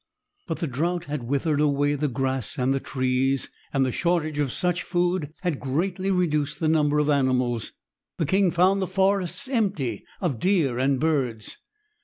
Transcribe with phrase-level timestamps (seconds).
[0.47, 4.51] But the drought had withered away the grass and the trees, and the shortage of
[4.51, 7.73] such food had greatly reduced the number of animals.
[8.17, 11.57] The king found the forests empty of deer and birds.